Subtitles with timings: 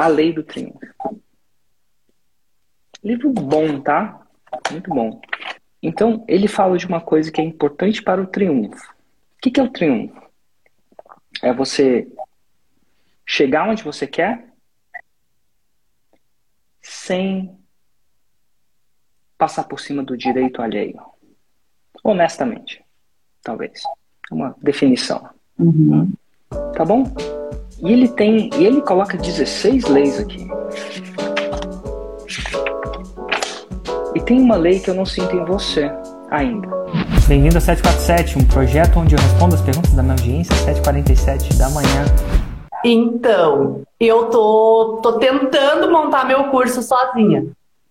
[0.00, 0.78] A Lei do Triunfo.
[3.04, 4.26] Livro bom, tá?
[4.70, 5.20] Muito bom.
[5.82, 8.82] Então, ele fala de uma coisa que é importante para o triunfo.
[8.92, 10.18] O que, que é o triunfo?
[11.42, 12.10] É você
[13.26, 14.50] chegar onde você quer
[16.80, 17.54] sem
[19.36, 20.98] passar por cima do direito alheio.
[22.02, 22.82] Honestamente,
[23.42, 23.82] talvez.
[24.32, 25.28] Uma definição.
[25.58, 26.10] Uhum.
[26.74, 27.04] Tá bom?
[27.82, 28.50] E ele tem.
[28.56, 30.46] E ele coloca 16 leis aqui.
[34.14, 35.90] E tem uma lei que eu não sinto em você
[36.30, 36.68] ainda.
[37.26, 41.56] Bem-vindo ao 747, um projeto onde eu respondo as perguntas da minha audiência às 7h47
[41.56, 42.04] da manhã.
[42.84, 47.46] Então, eu tô, tô tentando montar meu curso sozinha,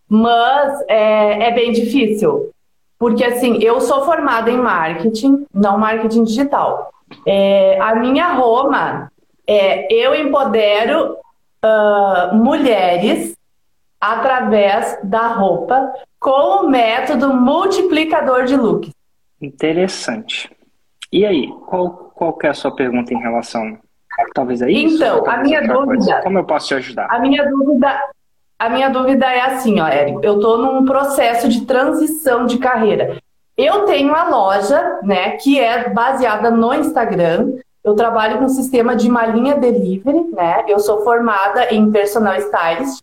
[0.07, 2.51] mas é, é bem difícil.
[2.97, 6.91] Porque, assim, eu sou formada em marketing, não marketing digital.
[7.25, 9.09] É, a minha Roma
[9.49, 11.17] é eu empodero
[11.65, 13.35] uh, mulheres
[13.99, 18.91] através da roupa com o método multiplicador de looks.
[19.41, 20.49] Interessante.
[21.11, 23.77] E aí, qual, qual é a sua pergunta em relação
[24.33, 24.97] talvez a isso?
[24.97, 25.85] Então, a minha dúvida.
[25.85, 26.21] Coisa?
[26.21, 27.07] Como eu posso te ajudar?
[27.09, 27.99] A minha dúvida,
[28.59, 30.19] a minha dúvida é assim, ó, Érico.
[30.23, 33.17] Eu estou num processo de transição de carreira.
[33.57, 37.57] Eu tenho a loja, né, que é baseada no Instagram.
[37.83, 40.65] Eu trabalho um sistema de uma linha delivery, né?
[40.67, 43.01] Eu sou formada em personal stylist.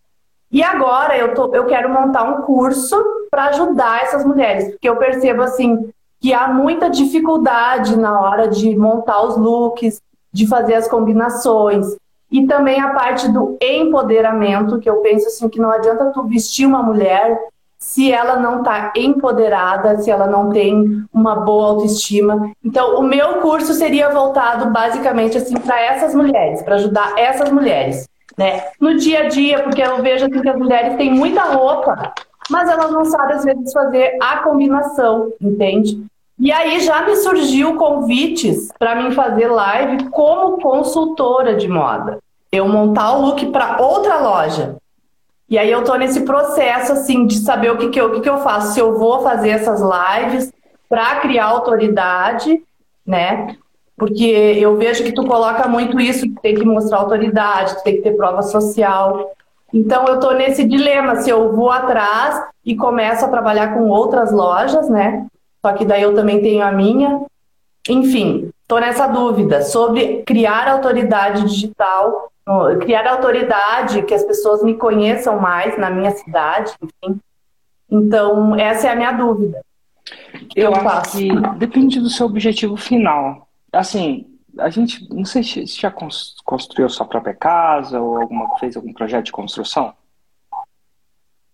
[0.50, 2.96] E agora eu, tô, eu quero montar um curso
[3.30, 8.76] para ajudar essas mulheres, porque eu percebo assim que há muita dificuldade na hora de
[8.76, 10.00] montar os looks,
[10.32, 11.96] de fazer as combinações.
[12.30, 16.66] E também a parte do empoderamento, que eu penso assim que não adianta tu vestir
[16.66, 17.38] uma mulher
[17.78, 22.50] se ela não está empoderada, se ela não tem uma boa autoestima.
[22.64, 28.08] Então, o meu curso seria voltado basicamente assim para essas mulheres, para ajudar essas mulheres,
[28.36, 28.64] né?
[28.80, 32.12] No dia a dia, porque eu vejo assim, que as mulheres têm muita roupa,
[32.50, 36.04] mas elas não sabem às vezes fazer a combinação, entende?
[36.38, 42.18] E aí já me surgiu convites para mim fazer live como consultora de moda.
[42.52, 44.76] Eu montar o look para outra loja.
[45.48, 48.20] E aí eu tô nesse processo assim de saber o que que eu, o que
[48.20, 50.52] que eu faço, se eu vou fazer essas lives
[50.88, 52.62] para criar autoridade,
[53.06, 53.56] né?
[53.96, 58.02] Porque eu vejo que tu coloca muito isso, que tem que mostrar autoridade, tem que
[58.02, 59.32] ter prova social.
[59.72, 64.32] Então eu tô nesse dilema se eu vou atrás e começo a trabalhar com outras
[64.32, 65.26] lojas, né?
[65.64, 67.22] Só que daí eu também tenho a minha.
[67.88, 72.30] Enfim, estou nessa dúvida sobre criar autoridade digital,
[72.80, 77.20] criar autoridade, que as pessoas me conheçam mais na minha cidade, enfim.
[77.90, 79.60] Então, essa é a minha dúvida.
[80.54, 81.18] Eu, eu acho faço?
[81.18, 83.48] que depende do seu objetivo final.
[83.72, 84.26] Assim,
[84.58, 85.92] a gente, não sei se já
[86.44, 89.92] construiu sua própria casa ou alguma fez algum projeto de construção.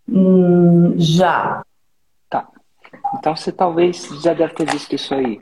[0.08, 1.62] Hum, já.
[3.14, 5.38] Então você talvez já deve ter visto isso aí.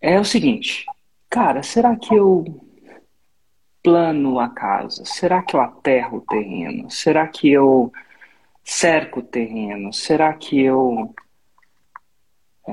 [0.00, 0.86] É o seguinte,
[1.28, 2.44] cara, será que eu
[3.86, 5.04] plano a casa?
[5.04, 6.90] Será que eu aterro o terreno?
[6.90, 7.92] Será que eu
[8.64, 9.92] cerco o terreno?
[9.92, 11.14] Será que eu
[12.66, 12.72] é,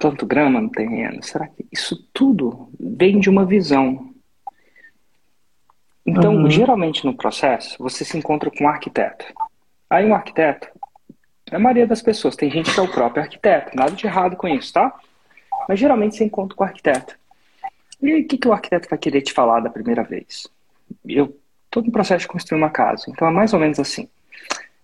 [0.00, 1.22] planto grama no terreno?
[1.22, 4.14] Será que isso tudo vem de uma visão?
[6.06, 6.50] Então, uhum.
[6.50, 9.26] geralmente no processo, você se encontra com um arquiteto.
[9.90, 10.66] Aí um arquiteto,
[11.52, 12.36] a maioria das pessoas.
[12.36, 13.76] Tem gente que é o próprio arquiteto.
[13.76, 14.98] Nada de errado com isso, tá?
[15.68, 17.22] Mas geralmente você encontra com o arquiteto.
[18.04, 20.46] E aí, o que, que o arquiteto vai querer te falar da primeira vez?
[21.06, 24.06] Eu estou no processo de construir uma casa, então é mais ou menos assim.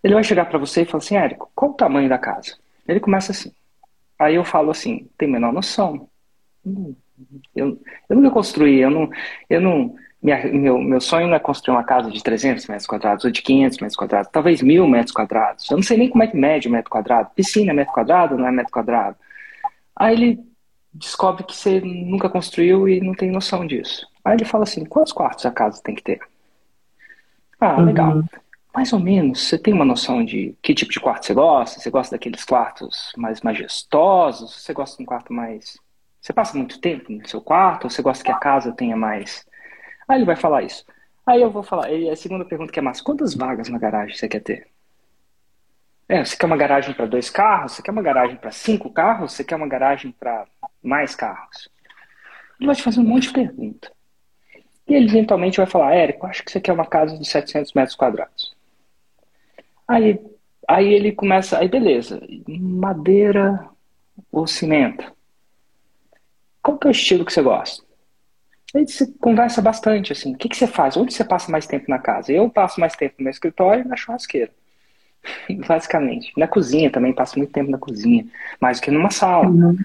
[0.02, 2.56] Ele vai chegar para você e falar assim, Érico, qual o tamanho da casa?
[2.88, 3.52] Ele começa assim.
[4.18, 6.08] Aí eu falo assim, tem menor noção.
[7.54, 7.78] Eu,
[8.08, 9.10] eu nunca construí, eu não,
[9.50, 13.26] eu não, minha, meu, meu sonho não é construir uma casa de 300 metros quadrados
[13.26, 15.70] ou de 500 metros quadrados, talvez mil metros quadrados.
[15.70, 17.28] Eu não sei nem como é que mede o metro quadrado.
[17.34, 19.14] Piscina é metro quadrado não é metro quadrado?
[19.94, 20.49] Aí ele
[20.92, 24.06] descobre que você nunca construiu e não tem noção disso.
[24.24, 26.20] Aí ele fala assim: quantos quartos a casa tem que ter?
[27.60, 27.84] Ah, uhum.
[27.84, 28.22] legal.
[28.74, 31.80] Mais ou menos, você tem uma noção de que tipo de quarto você gosta?
[31.80, 34.62] Você gosta daqueles quartos mais majestosos?
[34.62, 35.76] Você gosta de um quarto mais.
[36.20, 37.84] Você passa muito tempo no seu quarto?
[37.84, 39.44] Ou você gosta que a casa tenha mais
[40.10, 40.84] Aí ele vai falar isso.
[41.24, 44.16] Aí eu vou falar, e a segunda pergunta que é massa, quantas vagas na garagem
[44.16, 44.66] você quer ter?
[46.08, 47.72] É, você quer uma garagem para dois carros?
[47.72, 49.32] Você quer uma garagem para cinco carros?
[49.32, 50.48] Você quer uma garagem para
[50.82, 51.68] mais carros?
[52.58, 53.90] Ele vai te fazer um monte de pergunta.
[54.86, 57.96] E ele eventualmente vai falar, Érico, acho que você quer uma casa de 700 metros
[57.96, 58.54] quadrados.
[59.86, 60.20] Aí,
[60.68, 63.68] aí ele começa, aí beleza, madeira
[64.30, 65.12] ou cimento?
[66.62, 67.84] Qual que é o estilo que você gosta?
[68.74, 70.96] Aí você conversa bastante, assim, o que, que você faz?
[70.96, 72.32] Onde você passa mais tempo na casa?
[72.32, 74.52] Eu passo mais tempo no meu escritório e na churrasqueira.
[75.66, 76.32] Basicamente.
[76.36, 78.26] Na cozinha também, passo muito tempo na cozinha,
[78.60, 79.48] mais do que numa sala.
[79.48, 79.76] Uhum.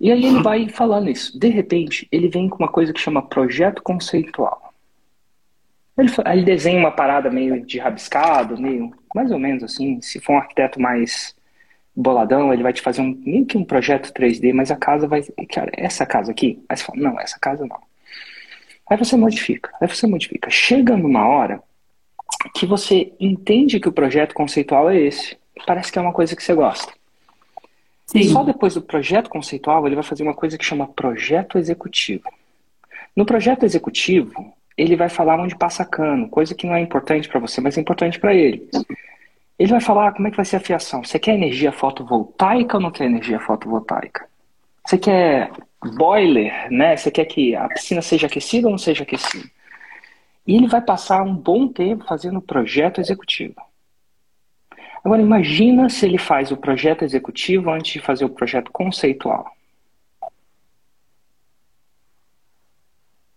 [0.00, 1.38] E aí ele vai falando isso.
[1.38, 4.72] De repente, ele vem com uma coisa que chama projeto conceitual.
[5.96, 10.00] Ele, ele desenha uma parada meio de rabiscado, meio mais ou menos assim.
[10.00, 11.34] Se for um arquiteto mais
[11.94, 15.22] boladão, ele vai te fazer um meio que um projeto 3D, mas a casa vai.
[15.52, 16.62] Cara, essa casa aqui?
[16.68, 17.80] Aí você fala, não, essa casa não.
[18.88, 20.48] Aí você modifica, aí você modifica.
[20.48, 21.60] Chega numa hora
[22.54, 25.36] que você entende que o projeto conceitual é esse.
[25.66, 26.92] Parece que é uma coisa que você gosta.
[28.08, 28.24] Sim.
[28.24, 32.24] Só depois do projeto conceitual, ele vai fazer uma coisa que chama projeto executivo.
[33.14, 37.38] No projeto executivo, ele vai falar onde passa cano, coisa que não é importante para
[37.38, 38.66] você, mas é importante para ele.
[39.58, 41.04] Ele vai falar como é que vai ser a fiação.
[41.04, 44.26] Você quer energia fotovoltaica ou não quer energia fotovoltaica?
[44.86, 45.50] Você quer
[45.96, 46.96] boiler, né?
[46.96, 49.46] Você quer que a piscina seja aquecida ou não seja aquecida?
[50.46, 53.56] E ele vai passar um bom tempo fazendo o projeto executivo.
[55.08, 59.50] Agora imagina se ele faz o projeto executivo antes de fazer o projeto conceitual.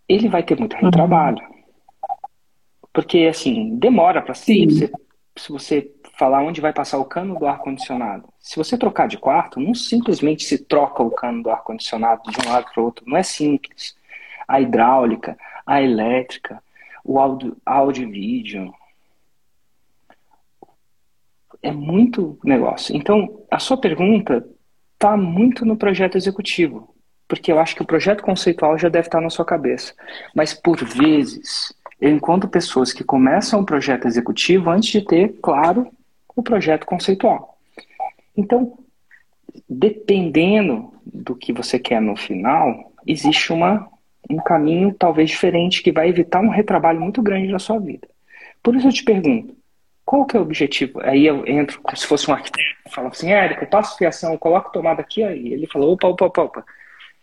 [0.06, 0.82] Ele vai ter muito uhum.
[0.82, 1.42] retrabalho.
[2.92, 4.68] Porque assim, demora para se,
[5.38, 5.90] se você
[6.20, 8.28] falar onde vai passar o cano do ar-condicionado.
[8.38, 12.52] Se você trocar de quarto, não simplesmente se troca o cano do ar-condicionado de um
[12.52, 13.06] lado para o outro.
[13.08, 13.96] Não é simples.
[14.46, 16.62] A hidráulica, a elétrica,
[17.02, 18.74] o áudio, áudio e vídeo.
[21.62, 22.96] É muito negócio.
[22.96, 24.46] Então, a sua pergunta
[24.94, 26.96] está muito no projeto executivo.
[27.28, 29.94] Porque eu acho que o projeto conceitual já deve estar na sua cabeça.
[30.36, 35.88] Mas, por vezes, eu encontro pessoas que começam o projeto executivo antes de ter, claro,
[36.36, 37.58] o projeto conceitual.
[38.36, 38.78] Então,
[39.70, 43.88] dependendo do que você quer no final, existe uma,
[44.30, 48.08] um caminho talvez diferente que vai evitar um retrabalho muito grande na sua vida.
[48.64, 49.56] Por isso eu te pergunto,
[50.12, 51.00] qual que é o objetivo?
[51.04, 55.00] Aí eu entro como se fosse um arquiteto, falo assim, Érico, passo fiação, coloco tomada
[55.00, 56.66] aqui, aí ele falou, opa, opa, opa, opa.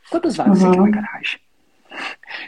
[0.09, 0.71] Quantas vagas uhum.
[0.71, 1.41] você quer na garagem?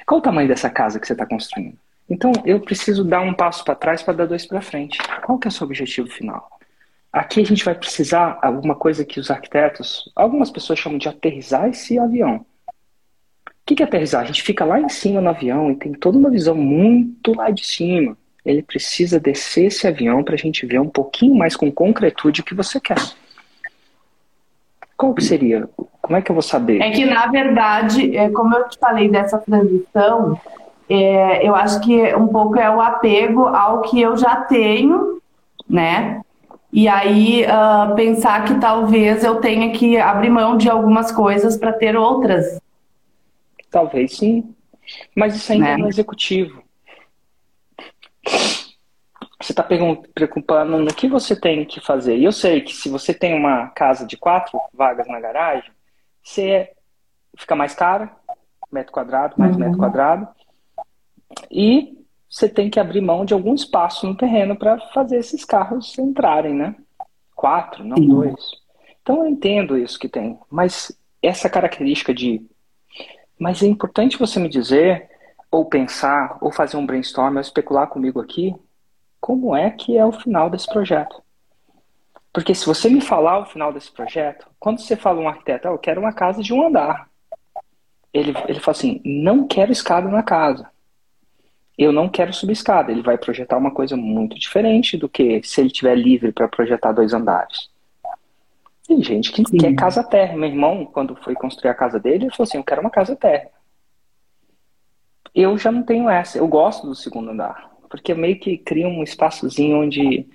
[0.07, 1.77] Qual o tamanho dessa casa que você está construindo?
[2.09, 4.97] Então, eu preciso dar um passo para trás para dar dois para frente.
[5.23, 6.49] Qual que é o seu objetivo final?
[7.13, 11.69] Aqui a gente vai precisar alguma coisa que os arquitetos, algumas pessoas chamam de aterrizar
[11.69, 12.47] esse avião.
[12.67, 14.23] O que é aterrizar?
[14.23, 17.51] A gente fica lá em cima no avião e tem toda uma visão muito lá
[17.51, 18.17] de cima.
[18.51, 22.45] Ele precisa descer esse avião para a gente ver um pouquinho mais com concretude o
[22.45, 22.99] que você quer.
[24.97, 25.69] Qual que seria?
[26.03, 26.83] Como é que eu vou saber?
[26.83, 30.39] É que, na verdade, é, como eu te falei dessa transição,
[30.89, 35.21] é, eu acho que um pouco é o apego ao que eu já tenho,
[35.69, 36.21] né?
[36.73, 41.73] E aí uh, pensar que talvez eu tenha que abrir mão de algumas coisas para
[41.73, 42.61] ter outras.
[43.71, 44.55] Talvez sim.
[45.15, 45.73] Mas isso ainda né?
[45.73, 46.63] é no executivo.
[49.41, 52.17] Você está preocupando no que você tem que fazer.
[52.19, 55.71] E eu sei que se você tem uma casa de quatro vagas na garagem,
[56.23, 56.71] você
[57.37, 58.15] fica mais cara,
[58.71, 59.61] metro quadrado, mais uhum.
[59.61, 60.29] metro quadrado.
[61.51, 61.99] E
[62.29, 66.55] você tem que abrir mão de algum espaço no terreno para fazer esses carros entrarem,
[66.55, 66.77] né?
[67.35, 68.09] Quatro, não Sim.
[68.09, 68.51] dois.
[69.03, 72.47] Então eu entendo isso que tem, mas essa característica de.
[73.39, 75.09] Mas é importante você me dizer,
[75.51, 78.55] ou pensar, ou fazer um brainstorm, ou especular comigo aqui,
[79.21, 81.23] como é que é o final desse projeto.
[82.33, 85.73] Porque se você me falar o final desse projeto, quando você fala um arquiteto, oh,
[85.73, 87.09] eu quero uma casa de um andar.
[88.13, 90.71] Ele, ele fala assim, não quero escada na casa
[91.81, 92.93] eu não quero subir escada.
[92.93, 96.93] Ele vai projetar uma coisa muito diferente do que se ele tiver livre para projetar
[96.93, 97.71] dois andares.
[98.87, 99.57] Tem gente que Sim.
[99.57, 100.37] quer casa térrea.
[100.37, 103.17] Meu irmão, quando foi construir a casa dele, ele falou assim: Eu quero uma casa
[103.17, 103.51] térrea.
[105.35, 106.37] Eu já não tenho essa.
[106.37, 107.70] Eu gosto do segundo andar.
[107.91, 110.27] Porque meio que cria um espaçozinho onde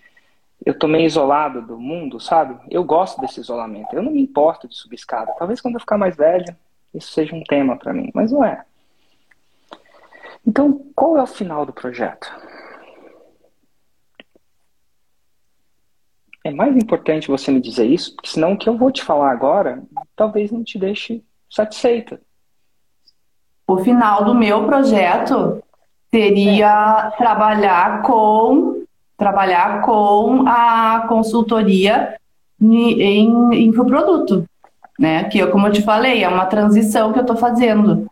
[0.63, 2.59] eu tô meio isolado do mundo, sabe?
[2.69, 3.95] Eu gosto desse isolamento.
[3.95, 5.33] Eu não me importo de subir escada.
[5.39, 6.55] Talvez quando eu ficar mais velho,
[6.93, 8.12] isso seja um tema para mim.
[8.13, 8.63] Mas não é.
[10.45, 12.29] Então, qual é o final do projeto?
[16.43, 19.31] É mais importante você me dizer isso, porque senão o que eu vou te falar
[19.31, 19.81] agora
[20.15, 22.21] talvez não te deixe satisfeita.
[23.67, 25.63] O final do meu projeto
[26.15, 27.17] seria é.
[27.17, 28.86] trabalhar com
[29.17, 32.15] trabalhar com a consultoria
[32.62, 34.45] em infoproduto,
[34.98, 35.25] né?
[35.25, 38.07] Que como eu te falei, é uma transição que eu estou fazendo.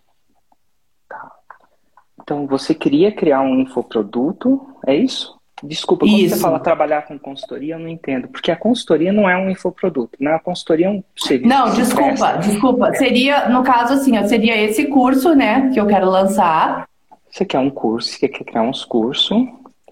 [2.22, 5.38] Então, você queria criar um infoproduto, é isso?
[5.62, 6.36] Desculpa, quando Isso.
[6.36, 8.28] você fala trabalhar com consultoria, eu não entendo.
[8.28, 10.34] Porque a consultoria não é um infoproduto, né?
[10.34, 11.48] A consultoria é um serviço.
[11.48, 12.38] Não, desculpa, presta.
[12.38, 12.94] desculpa.
[12.96, 16.86] Seria, no caso, assim, seria esse curso, né, que eu quero lançar.
[17.34, 19.36] Você quer um curso, você quer criar uns cursos,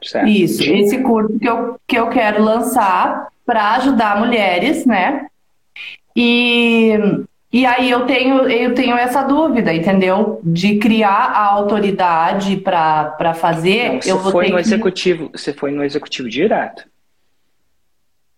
[0.04, 0.28] certo?
[0.28, 5.26] Isso, esse curso que eu, que eu quero lançar para ajudar mulheres, né?
[6.16, 7.00] E
[7.52, 10.40] e aí eu tenho, eu tenho essa dúvida, entendeu?
[10.44, 13.94] De criar a autoridade para fazer.
[13.94, 14.62] Não, você eu vou foi no que...
[14.62, 16.88] executivo, você foi no executivo direto.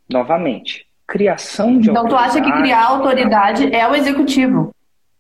[0.10, 4.74] Novamente, criação de Então tu acha que criar autoridade é o executivo?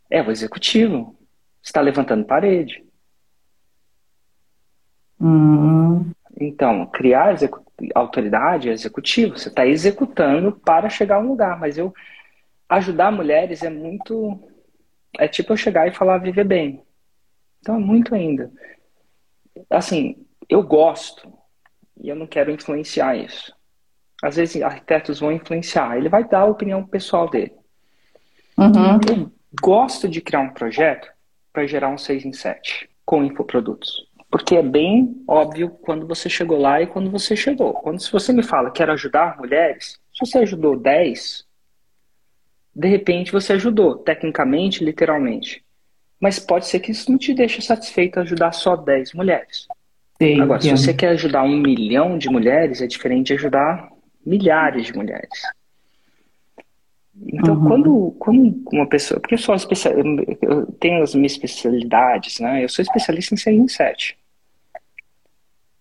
[0.09, 1.15] É o executivo.
[1.61, 2.81] Você está levantando parede.
[5.23, 6.11] Hum.
[6.39, 7.35] Então, criar
[7.95, 9.37] autoridade é executivo.
[9.37, 11.59] Você está executando para chegar a um lugar.
[11.59, 11.93] Mas eu
[12.67, 14.39] ajudar mulheres é muito.
[15.17, 16.83] É tipo eu chegar e falar viver bem.
[17.61, 18.51] Então é muito ainda.
[19.69, 21.31] Assim, eu gosto
[22.01, 23.55] e eu não quero influenciar isso.
[24.21, 27.53] Às vezes arquitetos vão influenciar, ele vai dar a opinião pessoal dele.
[28.57, 28.99] Uhum.
[29.07, 31.09] Eu gosto de criar um projeto
[31.51, 34.09] para gerar um 6 em 7 com infoprodutos.
[34.33, 37.71] Porque é bem óbvio quando você chegou lá e quando você chegou.
[37.71, 41.45] Quando se você me fala quero ajudar mulheres, se você ajudou 10,
[42.75, 45.63] de repente você ajudou, tecnicamente, literalmente.
[46.19, 49.67] Mas pode ser que isso não te deixe satisfeito ajudar só 10 mulheres.
[50.19, 53.87] Sim, Agora, se você quer ajudar um milhão de mulheres, é diferente de ajudar
[54.25, 55.43] milhares de mulheres.
[57.27, 57.67] Então, uhum.
[57.67, 59.19] quando, quando uma pessoa.
[59.19, 59.93] Porque eu sou especial,
[60.41, 62.63] eu tenho as minhas especialidades, né?
[62.63, 64.22] Eu sou especialista em 6 em 7.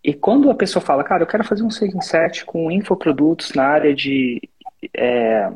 [0.05, 3.53] E quando a pessoa fala, cara, eu quero fazer um 6 em 7 com infoprodutos
[3.53, 4.41] na área de
[4.95, 5.51] é,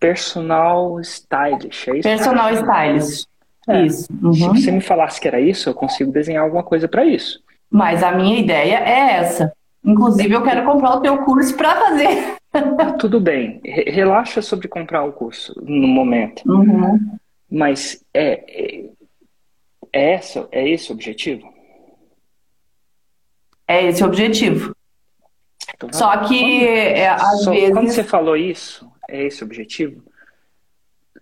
[0.00, 2.08] personal stylist, é isso?
[2.08, 3.28] Personal stylist.
[3.68, 3.82] É.
[3.82, 4.08] Isso.
[4.22, 4.32] Uhum.
[4.32, 7.40] Se você me falasse que era isso, eu consigo desenhar alguma coisa para isso.
[7.70, 9.52] Mas a minha ideia é essa.
[9.84, 12.36] Inclusive, eu quero comprar o teu curso para fazer.
[12.98, 13.60] Tudo bem.
[13.64, 16.42] Relaxa sobre comprar o curso no momento.
[16.46, 17.16] Uhum.
[17.50, 18.84] Mas é, é,
[19.92, 21.55] é, essa, é esse o objetivo?
[23.68, 24.74] É esse o objetivo.
[25.74, 27.74] Então, Só que, quando, é, às só, vezes...
[27.74, 30.02] Quando você falou isso, é esse o objetivo?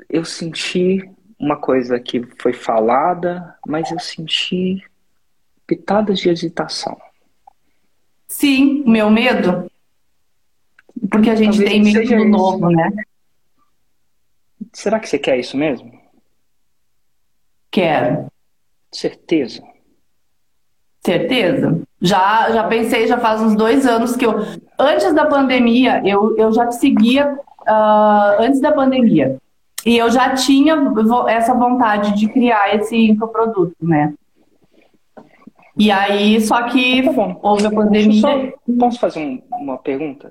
[0.08, 4.84] Eu senti uma coisa que foi falada, mas eu senti
[5.66, 7.00] pitadas de hesitação.
[8.28, 9.70] Sim, meu medo.
[11.10, 12.90] Porque a gente Talvez tem medo do novo, né?
[14.72, 16.00] Será que você quer isso mesmo?
[17.70, 18.30] Quero.
[18.92, 19.62] Certeza.
[21.04, 21.82] Certeza.
[22.04, 24.34] Já, já pensei, já faz uns dois anos que eu.
[24.78, 29.38] Antes da pandemia, eu, eu já seguia uh, antes da pandemia.
[29.86, 30.76] E eu já tinha
[31.28, 34.12] essa vontade de criar esse infoproduto, né?
[35.78, 38.20] E aí, só que tá houve a pandemia.
[38.20, 40.30] Só, posso fazer um, uma pergunta?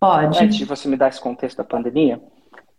[0.00, 0.42] Pode.
[0.42, 2.20] Antes de você me dar esse contexto da pandemia.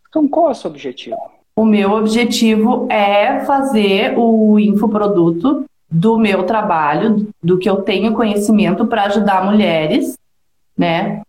[0.10, 1.16] Então, qual é o seu objetivo?
[1.56, 8.86] O meu objetivo é fazer o infoproduto do meu trabalho, do que eu tenho conhecimento
[8.86, 10.18] para ajudar mulheres,
[10.78, 11.22] né,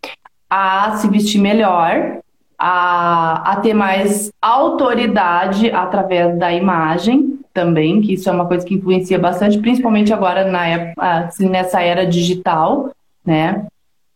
[0.48, 2.18] a se vestir melhor,
[2.56, 8.74] a, a ter mais autoridade através da imagem também, que isso é uma coisa que
[8.74, 12.90] influencia bastante, principalmente agora na assim, nessa era digital,
[13.24, 13.66] né?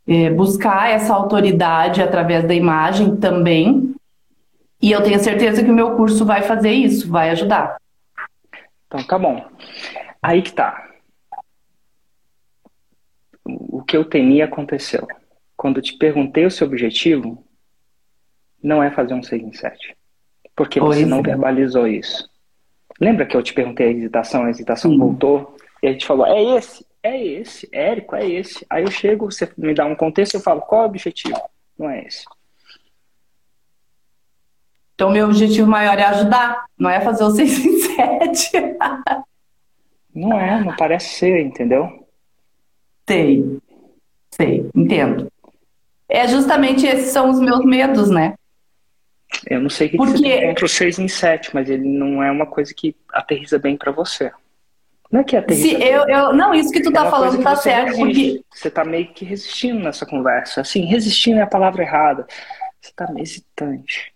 [0.06, 3.94] É, buscar essa autoridade através da imagem também.
[4.80, 7.76] E eu tenho certeza que o meu curso vai fazer isso, vai ajudar.
[8.86, 9.44] Então tá bom.
[10.26, 10.84] Aí que tá.
[13.44, 15.06] O que eu temia aconteceu.
[15.56, 17.46] Quando eu te perguntei o seu objetivo,
[18.60, 19.96] não é fazer um 6 em 7.
[20.56, 21.22] Porque você não é.
[21.22, 22.28] verbalizou isso.
[23.00, 24.98] Lembra que eu te perguntei a hesitação, a hesitação Sim.
[24.98, 28.66] voltou, e a gente falou, é esse, é esse, Érico, é esse.
[28.68, 31.40] Aí eu chego, você me dá um contexto, eu falo, qual é o objetivo?
[31.78, 32.24] Não é esse.
[34.96, 38.50] Então, meu objetivo maior é ajudar, não é fazer o 6 em 7.
[40.16, 42.06] não é, não parece ser, entendeu?
[43.08, 43.58] Sei,
[44.30, 45.30] sei, entendo.
[46.08, 48.34] É justamente esses são os meus medos, né?
[49.48, 50.12] Eu não sei o que, porque...
[50.12, 52.96] que você tem contra o 6 em 7, mas ele não é uma coisa que
[53.12, 54.32] aterriza bem para você.
[55.10, 57.54] Não é que aterriza Se eu, eu, Não, isso que tu é tá falando tá
[57.56, 57.96] certo.
[57.96, 58.42] Porque...
[58.52, 60.62] Você tá meio que resistindo nessa conversa.
[60.62, 62.26] Assim, resistindo é a palavra errada.
[62.80, 64.14] Você tá hesitante.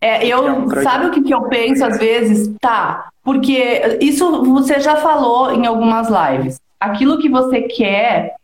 [0.00, 2.54] É, eu, é sabe o que, que eu penso às vezes?
[2.58, 6.58] Tá, porque isso você já falou em algumas lives.
[6.80, 8.34] Aquilo que você quer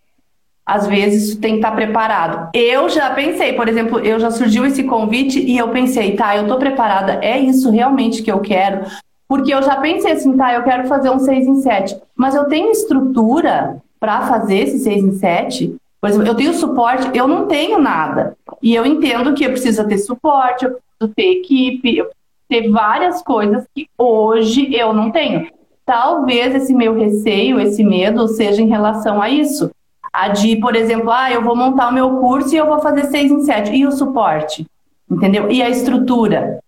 [0.64, 2.50] às vezes tem que estar preparado.
[2.54, 6.46] Eu já pensei, por exemplo, eu já surgiu esse convite e eu pensei, tá, eu
[6.46, 8.86] tô preparada, é isso realmente que eu quero?
[9.26, 12.44] Porque eu já pensei assim, tá, eu quero fazer um 6 em 7, mas eu
[12.44, 17.48] tenho estrutura para fazer esse 6 em 7, por exemplo, eu tenho suporte, eu não
[17.48, 18.36] tenho nada.
[18.62, 22.08] E eu entendo que eu preciso ter suporte, eu preciso ter equipe, eu
[22.48, 25.48] ter várias coisas que hoje eu não tenho.
[25.84, 29.70] Talvez esse meu receio, esse medo seja em relação a isso.
[30.12, 33.04] A de, por exemplo, ah, eu vou montar o meu curso e eu vou fazer
[33.06, 33.72] seis em sete.
[33.72, 34.66] E o suporte?
[35.10, 35.50] Entendeu?
[35.50, 36.60] E a estrutura?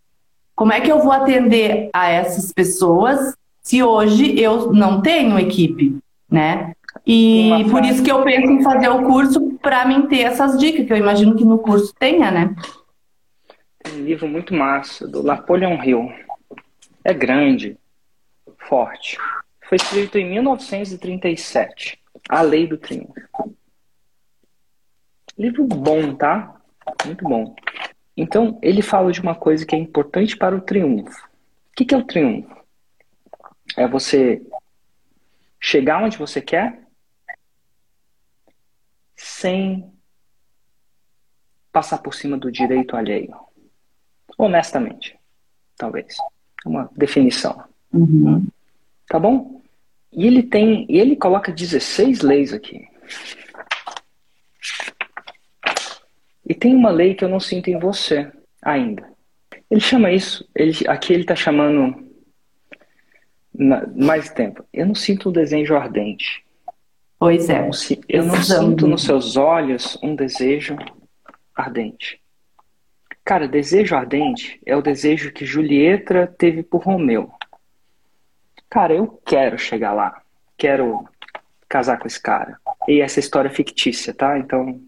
[0.54, 5.98] Como é que eu vou atender a essas pessoas se hoje eu não tenho equipe,
[6.30, 6.72] né?
[7.06, 10.86] E por isso que eu penso em fazer o curso para mim ter essas dicas,
[10.86, 12.54] que eu imagino que no curso tenha, né?
[13.92, 16.12] Um livro muito massa, do Napoleon Hill.
[17.04, 17.78] É grande,
[18.68, 19.18] forte.
[19.68, 22.00] Foi escrito em 1937.
[22.28, 23.56] A Lei do Triunfo.
[25.36, 26.60] Livro bom, tá?
[27.06, 27.54] Muito bom.
[28.16, 31.26] Então, ele fala de uma coisa que é importante para o triunfo.
[31.26, 32.56] O que, que é o triunfo?
[33.76, 34.42] É você
[35.60, 36.82] chegar onde você quer
[39.14, 39.92] sem
[41.70, 43.47] passar por cima do direito alheio
[44.38, 45.18] honestamente.
[45.76, 46.16] Talvez.
[46.64, 47.64] Uma definição.
[47.92, 48.46] Uhum.
[49.08, 49.60] Tá bom?
[50.12, 50.86] E ele tem.
[50.88, 52.86] Ele coloca 16 leis aqui.
[56.46, 58.30] E tem uma lei que eu não sinto em você
[58.62, 59.10] ainda.
[59.70, 60.48] Ele chama isso.
[60.54, 62.06] Ele, aqui ele está chamando.
[63.94, 64.64] mais tempo.
[64.72, 66.44] Eu não sinto um desejo ardente.
[67.18, 67.58] Pois é.
[67.58, 67.70] Eu não,
[68.08, 70.76] eu não sinto nos seus olhos um desejo
[71.54, 72.20] ardente.
[73.28, 77.30] Cara, desejo ardente é o desejo que Julieta teve por Romeu.
[78.70, 80.22] Cara, eu quero chegar lá.
[80.56, 81.06] Quero
[81.68, 82.56] casar com esse cara.
[82.88, 84.38] E essa história é fictícia, tá?
[84.38, 84.80] Então.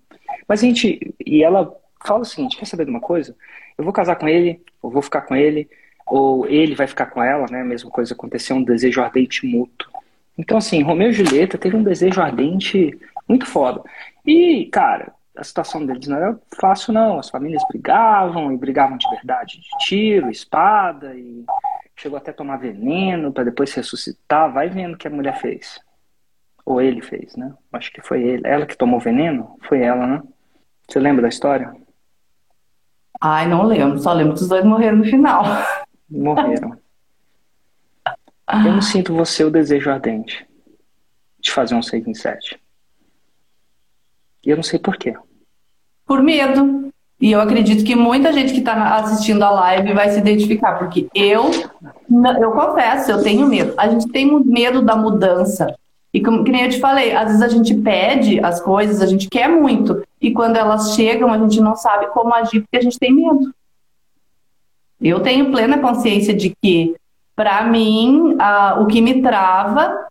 [0.49, 1.14] Mas a gente.
[1.26, 1.70] E ela
[2.02, 3.37] fala o seguinte: quer saber de uma coisa?
[3.76, 5.68] Eu vou casar com ele, ou vou ficar com ele,
[6.06, 7.61] ou ele vai ficar com ela, né?
[7.61, 9.92] A mesma coisa aconteceu, um desejo ardente mútuo.
[10.38, 13.82] Então, assim, Romeu e Julieta teve um desejo ardente muito foda.
[14.25, 17.18] E, cara, a situação deles não era fácil, não.
[17.18, 21.47] As famílias brigavam e brigavam de verdade, de tiro, espada, e
[21.97, 24.52] chegou até a tomar veneno para depois ressuscitar.
[24.52, 25.80] Vai vendo o que a mulher fez.
[26.62, 27.54] Ou ele fez, né?
[27.73, 28.47] Acho que foi ele.
[28.47, 29.56] Ela que tomou veneno?
[29.62, 30.23] Foi ela, né?
[30.87, 31.74] Você lembra da história?
[33.18, 33.98] Ai, não lembro.
[33.98, 35.42] Só lembro que os dois morreram no final.
[36.11, 36.76] Morreram.
[38.53, 40.46] Eu não sinto você o desejo ardente
[41.38, 42.61] de fazer um 6 em 7.
[44.44, 45.16] E eu não sei porquê.
[46.11, 46.90] Por medo.
[47.20, 51.07] E eu acredito que muita gente que está assistindo a live vai se identificar, porque
[51.14, 51.53] eu,
[52.40, 53.75] eu confesso, eu tenho medo.
[53.77, 55.73] A gente tem medo da mudança.
[56.12, 59.07] E como que nem eu te falei, às vezes a gente pede as coisas, a
[59.07, 62.83] gente quer muito, e quando elas chegam, a gente não sabe como agir porque a
[62.83, 63.55] gente tem medo.
[65.01, 66.96] Eu tenho plena consciência de que,
[67.37, 68.37] para mim,
[68.81, 70.09] o que me trava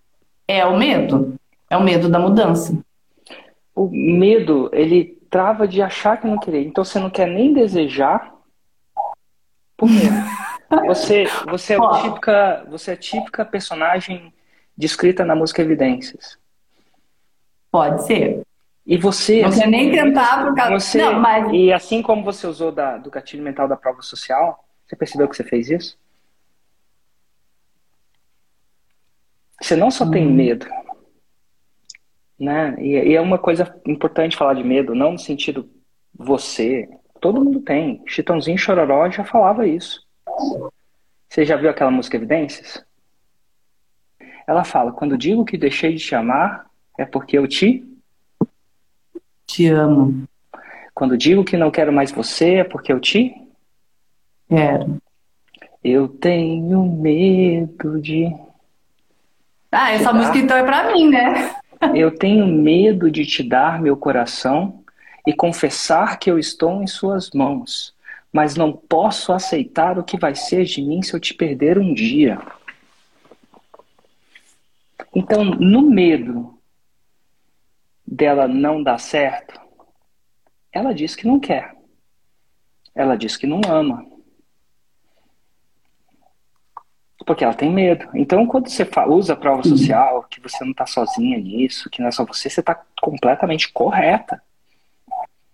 [0.47, 1.33] é o medo,
[1.69, 2.73] é o medo da mudança
[3.79, 6.65] o medo, ele trava de achar que não querer.
[6.65, 8.33] Então você não quer nem desejar
[9.77, 10.15] por medo.
[10.85, 14.31] Você, você, é a típica, você é típica personagem
[14.77, 16.37] descrita na música Evidências.
[17.71, 18.43] Pode ser.
[18.85, 19.41] E você.
[19.41, 20.79] Não assim, quer nem tentar por causa.
[20.79, 21.51] Você, não, mas...
[21.51, 25.35] E assim como você usou da, do gatilho mental da prova social, você percebeu que
[25.35, 25.97] você fez isso?
[29.59, 30.11] Você não só hum.
[30.11, 30.67] tem medo,
[32.39, 32.75] né?
[32.79, 35.69] E, e, é uma coisa importante falar de medo, não no sentido
[36.13, 36.87] você,
[37.19, 38.01] todo mundo tem.
[38.07, 40.01] Chitãozinho Chororó já falava isso.
[41.27, 42.83] Você já viu aquela música Evidências?
[44.47, 46.65] Ela fala: quando digo que deixei de te amar,
[46.97, 47.85] é porque eu te
[49.45, 50.27] te amo.
[50.93, 53.33] Quando digo que não quero mais você, é porque eu te
[54.47, 55.01] quero.
[55.83, 58.35] Eu tenho medo de.
[59.71, 61.55] Ah, essa música então é pra mim, né?
[61.95, 64.83] Eu tenho medo de te dar meu coração
[65.25, 67.95] e confessar que eu estou em suas mãos,
[68.33, 71.93] mas não posso aceitar o que vai ser de mim se eu te perder um
[71.93, 72.39] dia.
[75.15, 76.59] Então, no medo
[78.05, 79.59] dela não dar certo,
[80.71, 81.75] ela diz que não quer.
[82.93, 84.08] Ela diz que não ama.
[87.29, 88.07] Porque ela tem medo.
[88.15, 92.07] Então, quando você usa a prova social, que você não está sozinha nisso, que não
[92.07, 94.41] é só você, você está completamente correta.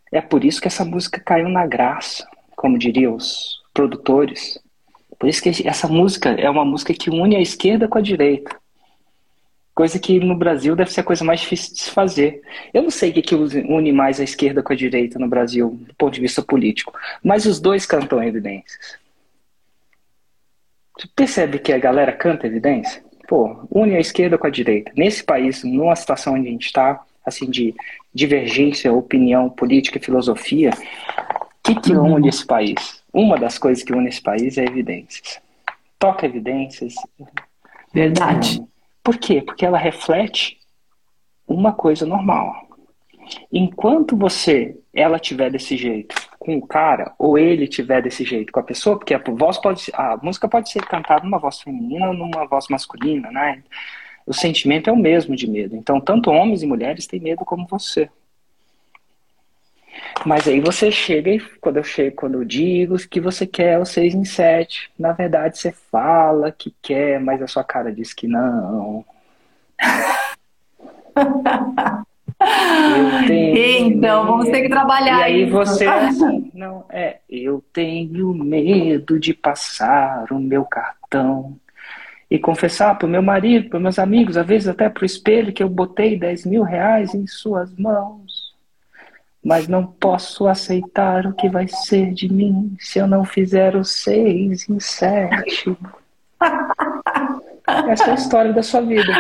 [0.10, 4.58] É por isso que essa música caiu na graça, como diriam os produtores.
[5.20, 8.56] Por isso que essa música é uma música que une a esquerda com a direita.
[9.74, 12.42] Coisa que no Brasil deve ser a coisa mais difícil de se fazer.
[12.74, 15.94] Eu não sei o que une mais a esquerda com a direita no Brasil, do
[15.96, 18.98] ponto de vista político, mas os dois cantam evidências.
[20.98, 23.06] Você percebe que a galera canta evidência?
[23.28, 24.92] pô, une a esquerda com a direita.
[24.96, 27.76] Nesse país, numa situação onde a gente está, assim, de
[28.14, 32.16] divergência, opinião, política e filosofia, o que, que uhum.
[32.16, 33.04] une esse país?
[33.12, 35.40] Uma das coisas que une esse país é evidências.
[35.98, 36.94] Toca evidências.
[37.94, 38.64] Verdade.
[39.04, 39.42] Por quê?
[39.42, 40.58] Porque ela reflete
[41.48, 42.68] uma coisa normal.
[43.52, 48.60] Enquanto você, ela tiver desse jeito com o cara, ou ele tiver desse jeito com
[48.60, 52.14] a pessoa, porque a voz pode, a música pode ser cantada numa voz feminina ou
[52.14, 53.64] numa voz masculina, né?
[54.26, 55.76] O sentimento é o mesmo de medo.
[55.76, 58.10] Então, tanto homens e mulheres têm medo como você.
[60.26, 63.86] Mas aí você chega e quando eu chego, quando eu digo que você quer o
[63.86, 68.28] 6 em 7, na verdade você fala que quer, mas a sua cara diz que
[68.28, 69.06] não.
[73.28, 75.20] Tenho, então, vamos ter que trabalhar.
[75.20, 75.52] E aí isso.
[75.52, 81.58] você assim, não é, eu tenho medo de passar o meu cartão
[82.30, 85.54] e confessar para o meu marido, para meus amigos, às vezes até para o espelho
[85.54, 88.54] que eu botei 10 mil reais em suas mãos.
[89.44, 93.84] Mas não posso aceitar o que vai ser de mim se eu não fizer o
[93.84, 95.78] seis em sete.
[97.88, 99.14] Essa é a história da sua vida.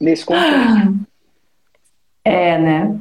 [0.00, 1.06] Nesse contexto.
[2.24, 2.98] É, né?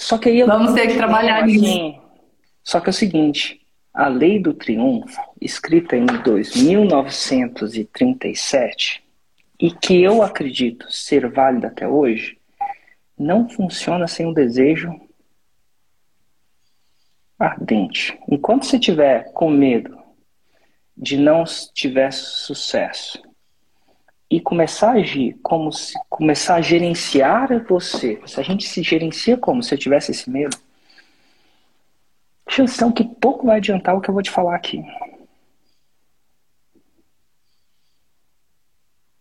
[0.00, 2.00] Só que aí Vamos ter que trabalhar assim, nisso.
[2.64, 3.60] Só que é o seguinte,
[3.92, 9.04] a Lei do Triunfo, escrita em 2937,
[9.60, 12.38] e que eu acredito ser válida até hoje,
[13.16, 14.90] não funciona sem um desejo
[17.38, 18.18] ardente.
[18.26, 19.98] Enquanto você tiver com medo
[20.96, 23.20] de não tiver sucesso,
[24.30, 28.22] e começar a agir como se começar a gerenciar você.
[28.24, 30.56] Se a gente se gerencia como se eu tivesse esse medo,
[32.48, 34.84] chanção que pouco vai adiantar o que eu vou te falar aqui.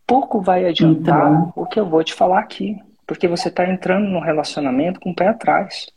[0.05, 1.53] Pouco vai adiantar então...
[1.55, 5.15] o que eu vou te falar aqui, porque você está entrando num relacionamento com o
[5.15, 5.87] pé atrás.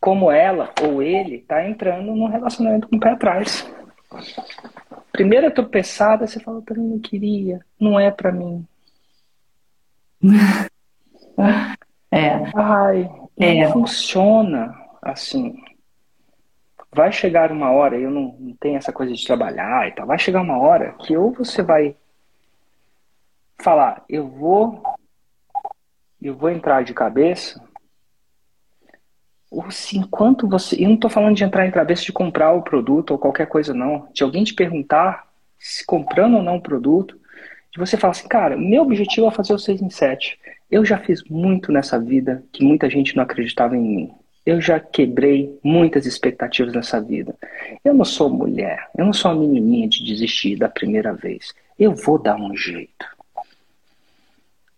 [0.00, 3.68] Como ela ou ele está entrando num relacionamento com o pé atrás.
[5.12, 8.66] Primeira tropeçada, você fala, também não queria, não é para mim.
[12.14, 12.28] É.
[12.54, 13.64] Ai, é.
[13.64, 15.56] não funciona assim.
[16.94, 20.18] Vai chegar uma hora, eu não, não tenho essa coisa de trabalhar e tal, vai
[20.18, 21.96] chegar uma hora que ou você vai
[23.58, 24.82] falar, eu vou
[26.20, 27.64] eu vou entrar de cabeça
[29.70, 30.76] se enquanto você.
[30.76, 33.74] Eu não estou falando de entrar em cabeça de comprar o produto ou qualquer coisa,
[33.74, 34.08] não.
[34.12, 35.26] De alguém te perguntar
[35.58, 37.16] se comprando ou não o produto,
[37.72, 40.38] de você falar assim, cara, meu objetivo é fazer o 6 em 7.
[40.70, 44.10] Eu já fiz muito nessa vida que muita gente não acreditava em mim.
[44.44, 47.34] Eu já quebrei muitas expectativas nessa vida.
[47.84, 51.54] Eu não sou mulher, eu não sou uma menininha de desistir da primeira vez.
[51.78, 53.06] Eu vou dar um jeito.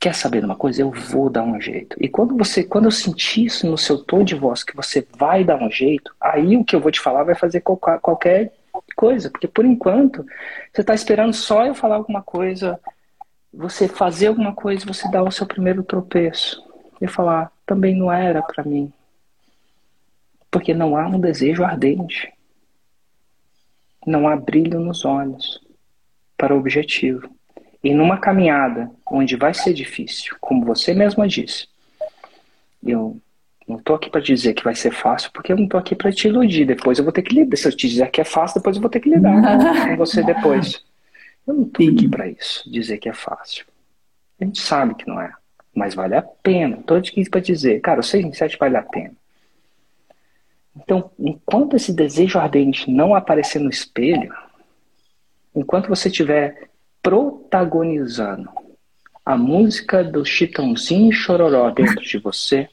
[0.04, 0.82] Quer saber de uma coisa?
[0.82, 1.96] Eu vou dar um jeito.
[1.98, 5.42] E quando você, quando eu sentir isso no seu tom de voz que você vai
[5.42, 8.52] dar um jeito, aí o que eu vou te falar vai fazer qualquer,
[8.94, 10.22] coisa, porque por enquanto
[10.70, 12.78] você está esperando só eu falar alguma coisa,
[13.50, 16.62] você fazer alguma coisa, você dar o seu primeiro tropeço
[17.00, 18.92] e falar também não era para mim,
[20.50, 22.30] porque não há um desejo ardente,
[24.06, 25.62] não há brilho nos olhos
[26.36, 27.26] para o objetivo.
[27.84, 31.68] E numa caminhada onde vai ser difícil, como você mesma disse,
[32.82, 33.20] eu
[33.68, 36.10] não estou aqui para dizer que vai ser fácil, porque eu não estou aqui para
[36.10, 36.64] te iludir.
[36.64, 37.58] Depois eu vou ter que lidar.
[37.58, 39.34] Se eu te dizer que é fácil, depois eu vou ter que lidar
[39.86, 40.82] com você depois.
[41.46, 43.66] Eu não estou aqui para isso, dizer que é fácil.
[44.40, 45.30] A gente sabe que não é,
[45.74, 46.78] mas vale a pena.
[46.78, 49.12] Estou aqui para dizer, cara, o 6 em 7 vale a pena.
[50.74, 54.34] Então, enquanto esse desejo ardente não aparecer no espelho,
[55.54, 56.70] enquanto você estiver
[57.04, 58.48] protagonizando
[59.26, 62.66] a música do Chitãozinho Chororó dentro de você,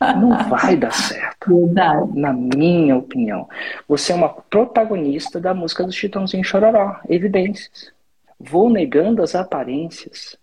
[0.00, 1.66] não vai dar certo.
[1.66, 2.18] Verdade.
[2.18, 3.48] Na minha opinião.
[3.86, 7.00] Você é uma protagonista da música do Chitãozinho Chororó.
[7.08, 7.92] Evidências.
[8.38, 10.36] Vou negando as aparências,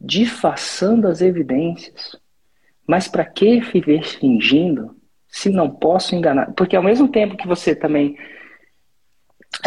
[0.00, 2.16] disfarçando as evidências.
[2.86, 4.96] Mas para que viver fingindo
[5.28, 6.52] se não posso enganar?
[6.54, 8.16] Porque ao mesmo tempo que você também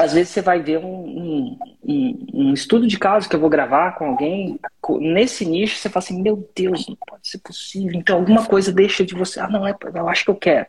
[0.02, 3.92] às vezes você vai ver um, um, um, estudo de caso que eu vou gravar
[3.92, 4.60] com alguém,
[5.00, 7.94] nesse nicho, você fala assim, meu Deus, não pode ser possível.
[7.94, 10.68] Então alguma coisa deixa de você, ah, não, é, eu acho que eu quero.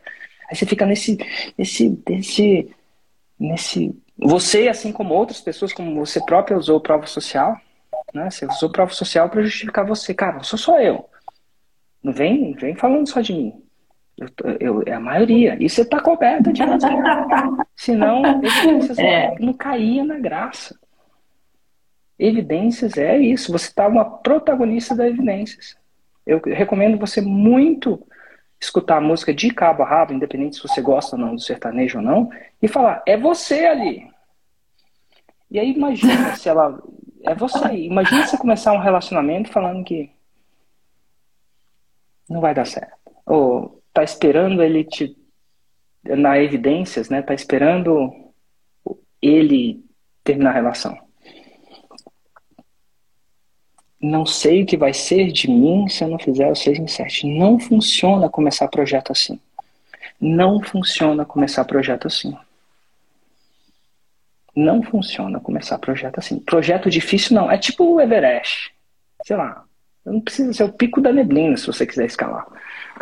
[0.50, 1.16] Aí você fica nesse,
[1.56, 2.70] nesse, nesse,
[3.40, 3.96] nesse.
[4.18, 7.56] Você, assim como outras pessoas, como você própria usou prova social,
[8.12, 8.28] né?
[8.30, 10.12] Você usou prova social para justificar você.
[10.12, 11.08] Cara, sou só eu.
[12.02, 13.62] Não vem, vem falando só de mim.
[14.18, 14.28] Eu,
[14.60, 15.56] eu, é a maioria.
[15.58, 16.90] E você está coberta de razão.
[17.74, 18.22] Senão,
[18.80, 19.34] você é.
[19.40, 20.78] não caía na graça.
[22.18, 25.76] Evidências é isso, você está uma protagonista da evidências.
[26.24, 28.06] Eu recomendo você muito
[28.60, 31.98] escutar a música de cabo a rabo, independente se você gosta ou não do sertanejo
[31.98, 34.08] ou não, e falar, é você ali.
[35.50, 36.80] E aí imagina se ela.
[37.24, 37.68] É você.
[37.74, 40.10] Imagina você começar um relacionamento falando que
[42.28, 42.96] não vai dar certo.
[43.26, 45.16] Ou tá esperando ele te.
[46.04, 47.22] Na evidências, né?
[47.22, 48.12] Tá esperando
[49.20, 49.84] ele
[50.24, 50.98] terminar a relação.
[54.00, 56.88] Não sei o que vai ser de mim se eu não fizer o 6 em
[56.88, 57.38] 7.
[57.38, 59.38] Não funciona começar projeto assim.
[60.20, 62.36] Não funciona começar projeto assim.
[64.54, 66.40] Não funciona começar projeto assim.
[66.40, 67.48] Projeto difícil não.
[67.48, 68.72] É tipo o Everest.
[69.24, 69.64] Sei lá.
[70.04, 72.44] Não precisa ser o pico da neblina se você quiser escalar.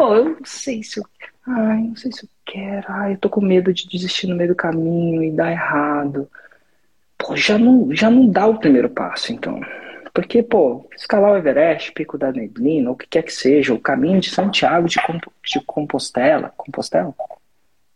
[0.01, 1.05] Pô, eu não sei se eu.
[1.47, 2.87] Ai, não sei se eu quero.
[2.89, 6.27] Ai, eu tô com medo de desistir no meio do caminho e dar errado.
[7.19, 9.61] Pô, já não, já não dá o primeiro passo, então.
[10.15, 14.21] Porque, pô, escalar o Everest, Pico da Neblina, o que quer que seja, o caminho
[14.21, 16.51] de Santiago de, Comp de Compostela.
[16.57, 17.15] Compostela?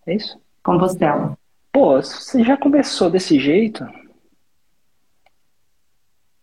[0.07, 0.38] É isso?
[0.62, 1.38] Compostela.
[1.73, 3.83] Pô, você já começou desse jeito.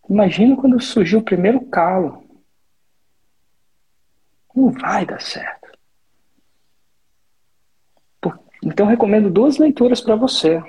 [0.10, 2.21] Imagina quando surgiu o primeiro calo.
[4.56, 5.62] Não vai dar certo.
[8.64, 10.62] Então recomendo duas leituras para você.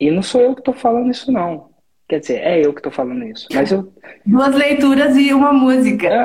[0.00, 1.70] E não sou eu que estou falando isso não.
[2.08, 3.46] Quer dizer, é eu que estou falando isso.
[3.52, 3.92] Mas eu.
[4.26, 6.06] Duas leituras e uma música.
[6.08, 6.24] É,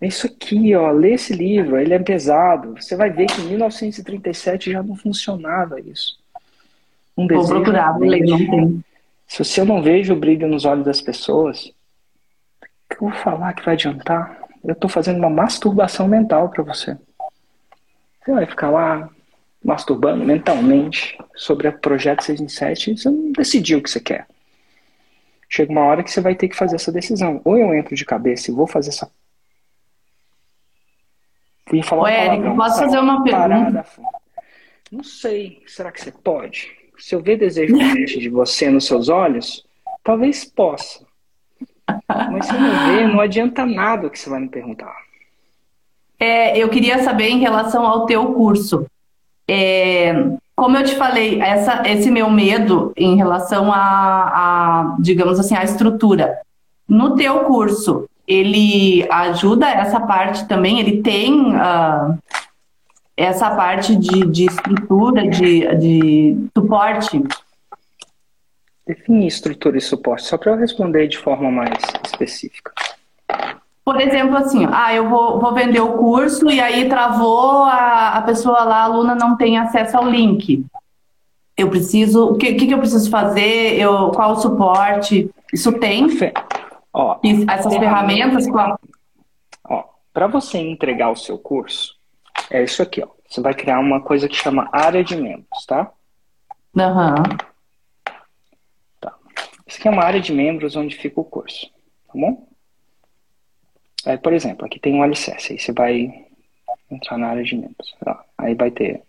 [0.00, 0.90] é isso aqui, ó.
[0.90, 2.74] Lê esse livro, ele é pesado.
[2.74, 6.18] Você vai ver que em 1937 já não funcionava isso.
[7.16, 8.84] Um vou procurar, vou ler, não tem.
[9.26, 11.72] Se você não vejo o brilho nos olhos das pessoas,
[12.88, 14.38] que eu vou falar que vai adiantar?
[14.64, 16.96] Eu estou fazendo uma masturbação mental para você.
[18.24, 19.08] Você vai ficar lá
[19.64, 24.00] masturbando mentalmente sobre o projeto 6 em 7 e você não decidiu o que você
[24.00, 24.26] quer.
[25.48, 27.40] Chega uma hora que você vai ter que fazer essa decisão.
[27.44, 29.10] Ou eu entro de cabeça e vou fazer essa.
[31.68, 33.86] Fui falar Ô, Érico, posso fazer uma pergunta?
[34.90, 35.62] Não sei.
[35.66, 36.76] Será que você pode?
[36.98, 37.76] Se eu ver desejo
[38.18, 39.64] de você nos seus olhos,
[40.02, 41.05] talvez possa.
[42.30, 44.94] Mas se não ver, não adianta nada o que você vai me perguntar.
[46.18, 48.86] É, eu queria saber em relação ao teu curso.
[49.48, 50.14] É,
[50.54, 55.62] como eu te falei, essa, esse meu medo em relação a, a, digamos assim, a
[55.62, 56.38] estrutura.
[56.88, 60.80] No teu curso, ele ajuda essa parte também?
[60.80, 62.18] Ele tem uh,
[63.16, 67.22] essa parte de, de estrutura, de, de suporte?
[68.86, 72.72] Define estrutura e suporte, só para eu responder de forma mais específica.
[73.84, 78.22] Por exemplo, assim, ah, eu vou, vou vender o curso e aí travou, a, a
[78.22, 80.64] pessoa lá, a aluna não tem acesso ao link.
[81.56, 83.80] Eu preciso, o que, que, eu preciso fazer?
[83.80, 85.30] Eu, qual o suporte?
[85.52, 86.06] Isso tem?
[86.92, 87.18] Ó,
[87.48, 88.48] essas ferramentas?
[88.48, 88.78] Qual?
[89.68, 91.94] Ó, para você entregar o seu curso,
[92.50, 93.08] é isso aqui, ó.
[93.28, 95.90] Você vai criar uma coisa que chama área de membros, tá?
[96.76, 97.14] Aham.
[97.18, 97.55] Uhum.
[99.66, 99.70] Tá.
[99.70, 101.66] Isso aqui é uma área de membros onde fica o curso,
[102.06, 102.46] tá bom?
[104.06, 105.52] Aí, por exemplo, aqui tem um alicerce.
[105.52, 106.26] Aí você vai
[106.88, 107.94] entrar na área de membros.
[108.38, 109.02] Aí vai ter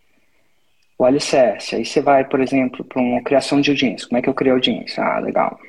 [0.98, 1.76] o alicerce.
[1.76, 4.08] Aí você vai, por exemplo, para uma criação de audiência.
[4.08, 5.04] Como é que eu crio audiência?
[5.04, 5.60] Ah, legal.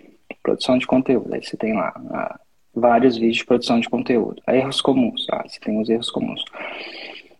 [0.42, 1.34] Produção de conteúdo.
[1.34, 2.40] Aí você tem lá ah,
[2.74, 4.42] vários vídeos de produção de conteúdo.
[4.46, 5.26] Aí, erros comuns.
[5.30, 6.42] Ah, você tem os erros comuns.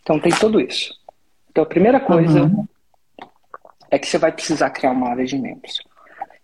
[0.02, 0.94] Então tem tudo isso.
[1.50, 2.66] Então a primeira coisa uhum.
[3.90, 5.80] é que você vai precisar criar uma área de membros.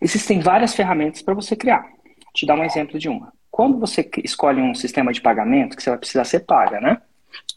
[0.05, 1.81] Existem várias ferramentas para você criar.
[1.81, 3.33] Vou te dar um exemplo de uma.
[3.51, 7.01] Quando você escolhe um sistema de pagamento, que você vai precisar ser paga, né?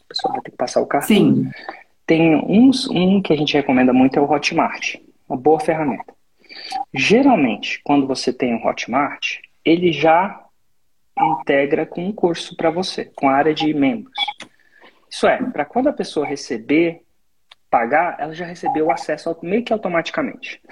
[0.04, 1.14] A pessoa vai ter que passar o cartão.
[1.14, 1.50] Sim.
[2.06, 4.96] Tem uns, um que a gente recomenda muito é o Hotmart.
[5.28, 6.14] Uma boa ferramenta.
[6.94, 10.42] Geralmente, quando você tem o Hotmart, ele já
[11.20, 14.18] integra com um curso para você, com a área de membros.
[15.10, 17.02] Isso é, para quando a pessoa receber,
[17.68, 20.62] pagar, ela já recebeu o acesso meio que automaticamente.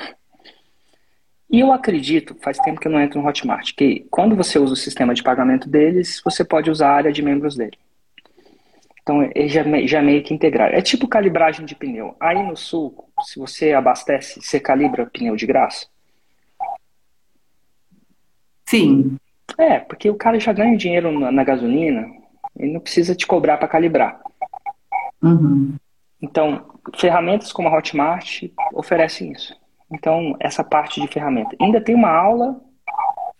[1.48, 4.72] E eu acredito, faz tempo que eu não entro no Hotmart, que quando você usa
[4.72, 7.78] o sistema de pagamento deles, você pode usar a área de membros dele.
[9.00, 10.74] Então, ele já, já meio que integrar.
[10.74, 12.16] É tipo calibragem de pneu.
[12.18, 15.86] Aí no sul, se você abastece, você calibra pneu de graça?
[18.68, 19.16] Sim.
[19.56, 22.04] É, porque o cara já ganha dinheiro na, na gasolina,
[22.56, 24.20] ele não precisa te cobrar para calibrar.
[25.22, 25.76] Uhum.
[26.20, 29.56] Então, ferramentas como a Hotmart oferecem isso.
[29.90, 31.56] Então, essa parte de ferramenta.
[31.60, 32.60] Ainda tem uma aula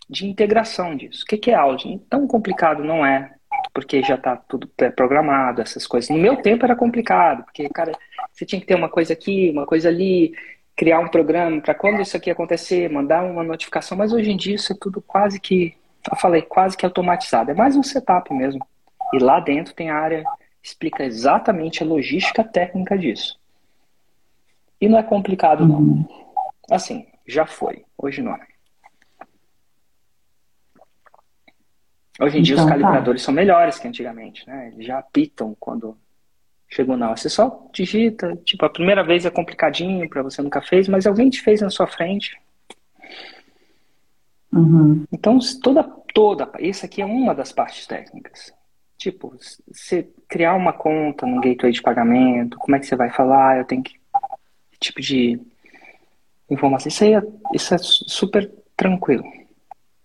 [0.09, 1.23] de integração disso.
[1.23, 1.77] O que é aula?
[2.09, 3.33] Tão complicado não é,
[3.73, 6.09] porque já está tudo pré-programado, essas coisas.
[6.09, 7.91] No meu tempo era complicado, porque, cara,
[8.31, 10.33] você tinha que ter uma coisa aqui, uma coisa ali.
[10.75, 14.55] criar um programa para quando isso aqui acontecer, mandar uma notificação, mas hoje em dia
[14.55, 15.75] isso é tudo quase que,
[16.09, 17.51] eu falei, quase que automatizado.
[17.51, 18.65] É mais um setup mesmo.
[19.13, 20.23] E lá dentro tem a área
[20.67, 23.39] explica exatamente a logística técnica disso.
[24.79, 26.07] E não é complicado não.
[26.69, 28.47] Assim, já foi, hoje não é.
[32.19, 32.79] Hoje em dia os então, tá.
[32.79, 33.25] calibradores tá.
[33.25, 34.71] são melhores que antigamente, né?
[34.73, 35.95] Eles já apitam quando
[36.67, 37.17] chegou na hora.
[37.17, 41.29] Você só digita, tipo, a primeira vez é complicadinho para você nunca fez, mas alguém
[41.29, 42.37] te fez na sua frente.
[44.51, 45.05] Uhum.
[45.11, 48.51] Então, toda, toda, isso aqui é uma das partes técnicas.
[48.97, 49.35] Tipo,
[49.71, 53.65] você criar uma conta no gateway de pagamento, como é que você vai falar, eu
[53.65, 53.93] tenho que,
[54.79, 55.39] tipo de
[56.49, 56.89] informação.
[56.89, 57.21] Isso aí é,
[57.53, 59.23] isso é super tranquilo.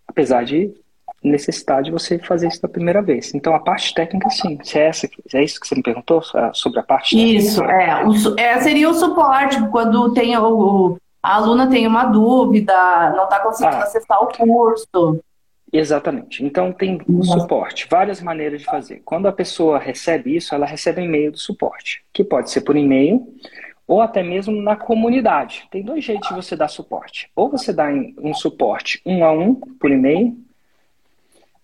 [0.06, 0.74] Apesar de
[1.22, 3.32] necessidade de você fazer isso da primeira vez.
[3.34, 4.58] Então, a parte técnica, sim.
[4.62, 6.20] Se é, essa, é isso que você me perguntou
[6.52, 8.08] sobre a parte isso, técnica?
[8.10, 8.60] Isso, é, é.
[8.60, 12.74] Seria o suporte, quando tem o, a aluna tem uma dúvida,
[13.16, 15.20] não está conseguindo ah, acessar o curso.
[15.72, 16.44] Exatamente.
[16.44, 17.22] Então, tem uhum.
[17.22, 19.00] suporte, várias maneiras de fazer.
[19.04, 22.76] Quando a pessoa recebe isso, ela recebe um e-mail do suporte, que pode ser por
[22.76, 23.24] e-mail
[23.92, 25.68] ou até mesmo na comunidade.
[25.70, 27.30] Tem dois jeitos de você dar suporte.
[27.36, 27.88] Ou você dá
[28.22, 30.34] um suporte um a um por e-mail,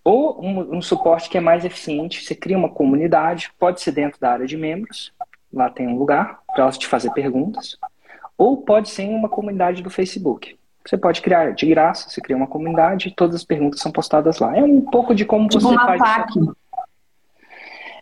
[0.03, 4.19] ou um, um, suporte que é mais eficiente, você cria uma comunidade, pode ser dentro
[4.19, 5.11] da área de membros,
[5.51, 7.75] lá tem um lugar para elas te fazer perguntas,
[8.37, 10.55] ou pode ser em uma comunidade do Facebook.
[10.85, 14.37] Você pode criar de graça, você cria uma comunidade e todas as perguntas são postadas
[14.37, 14.55] lá.
[14.55, 15.99] É um pouco de como tipo você uma faz.
[15.99, 16.39] FAQ.
[16.39, 16.57] Isso.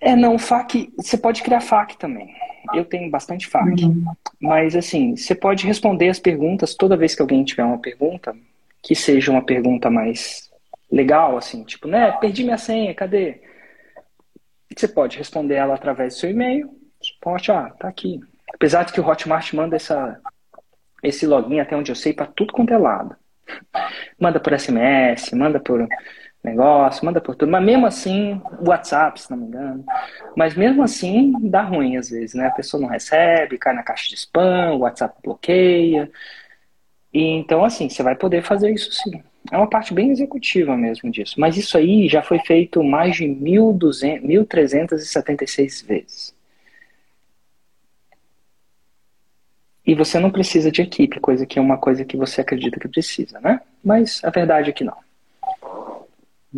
[0.02, 2.34] É, não, FAQ, você pode criar FAQ também.
[2.74, 3.86] Eu tenho bastante FAQ.
[3.86, 4.06] Uhum.
[4.40, 8.36] Mas assim, você pode responder as perguntas toda vez que alguém tiver uma pergunta,
[8.84, 10.50] que seja uma pergunta mais
[10.92, 13.42] legal, assim, tipo, né, perdi minha senha, cadê?
[14.76, 16.70] Você pode responder ela através do seu e-mail,
[17.02, 18.20] suporte, ah, tá aqui.
[18.54, 20.20] Apesar de que o Hotmart manda essa,
[21.04, 23.16] esse login, até onde eu sei, para tudo quanto é lado.
[24.20, 25.88] Manda por SMS, manda por
[26.50, 27.52] negócio, manda por tudo.
[27.52, 29.86] Mas mesmo assim, WhatsApp, se não me engano.
[30.36, 32.48] Mas mesmo assim, dá ruim às vezes, né?
[32.48, 36.12] A pessoa não recebe, cai na caixa de spam, o WhatsApp bloqueia.
[37.14, 39.24] E então, assim, você vai poder fazer isso sim.
[39.52, 41.40] É uma parte bem executiva mesmo disso.
[41.40, 46.36] Mas isso aí já foi feito mais de 1.376 vezes.
[49.86, 52.90] E você não precisa de equipe, coisa que é uma coisa que você acredita que
[52.90, 53.62] precisa, né?
[53.82, 55.07] Mas a verdade é que não.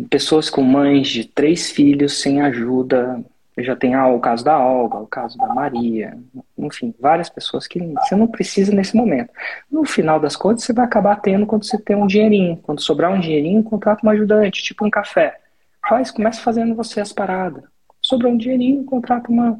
[0.08, 3.22] Pessoas com mães de três filhos sem ajuda,
[3.58, 6.16] já tem ah, o caso da Olga, o caso da Maria,
[6.56, 9.32] enfim, várias pessoas que você não precisa nesse momento.
[9.70, 12.56] No final das contas, você vai acabar tendo quando você tem um dinheirinho.
[12.58, 15.40] Quando sobrar um dinheirinho, contrata uma ajudante, tipo um café.
[15.88, 17.64] Faz, começa fazendo você as paradas.
[18.00, 19.58] Sobrou um dinheirinho, contrata uma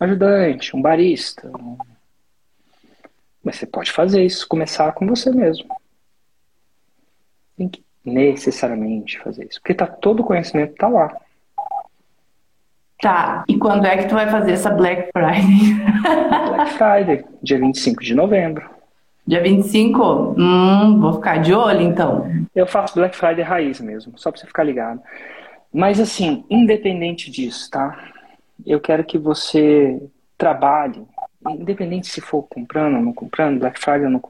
[0.00, 1.50] ajudante, um barista.
[3.42, 5.68] Mas você pode fazer isso, começar com você mesmo.
[7.56, 9.60] Tem que necessariamente fazer isso.
[9.60, 11.16] Porque tá, todo o conhecimento está lá.
[13.00, 15.74] Tá, e quando é que tu vai fazer essa Black Friday?
[16.48, 18.68] Black Friday, dia 25 de novembro.
[19.24, 20.34] Dia 25?
[20.36, 22.28] Hum, vou ficar de olho então.
[22.54, 25.00] Eu faço Black Friday raiz mesmo, só pra você ficar ligado.
[25.72, 27.96] Mas assim, independente disso, tá?
[28.66, 30.02] Eu quero que você
[30.36, 31.06] trabalhe,
[31.50, 34.22] independente se for comprando ou não comprando, Black Friday ou não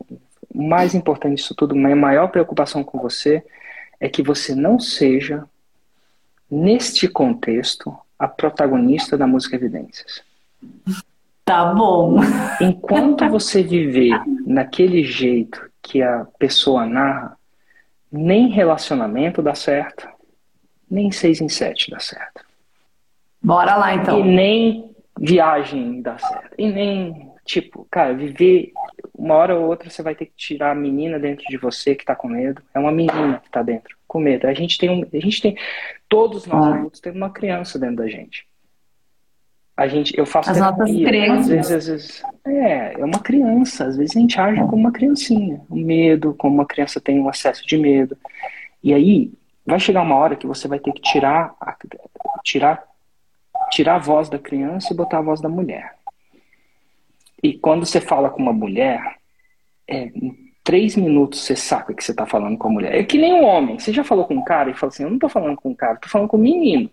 [0.52, 3.42] O mais importante disso tudo, minha maior preocupação com você
[4.00, 5.44] é que você não seja,
[6.50, 10.22] neste contexto, a protagonista da música Evidências.
[11.44, 12.18] Tá bom.
[12.61, 17.38] Enquanto você viver naquele jeito que a pessoa narra,
[18.11, 20.08] nem relacionamento dá certo,
[20.90, 22.44] nem seis em sete dá certo.
[23.42, 24.20] Bora lá então.
[24.20, 26.54] E nem viagem dá certo.
[26.58, 28.72] E nem, tipo, cara, viver
[29.18, 32.04] uma hora ou outra você vai ter que tirar a menina dentro de você que
[32.04, 32.62] tá com medo.
[32.72, 34.46] É uma menina que tá dentro, com medo.
[34.46, 35.57] A gente tem um, a gente tem
[36.09, 36.74] Todos nós ah.
[36.74, 38.46] adultos temos uma criança dentro da gente.
[39.76, 43.96] A gente, eu faço As terapia, às vezes, às vezes, é, é uma criança, às
[43.96, 47.64] vezes a gente age como uma criancinha, o medo, como uma criança tem um acesso
[47.64, 48.16] de medo.
[48.83, 49.33] E aí
[49.64, 51.76] vai chegar uma hora que você vai ter que tirar a,
[52.42, 52.83] tirar
[53.70, 55.94] tirar a voz da criança e botar a voz da mulher.
[57.42, 59.16] E quando você fala com uma mulher,
[59.86, 60.11] é,
[60.68, 62.95] três minutos você sabe que você está falando com a mulher.
[62.95, 63.78] É que nem um homem.
[63.78, 65.74] Você já falou com um cara e fala assim: Eu não estou falando com um
[65.74, 66.91] cara, estou falando com um menino.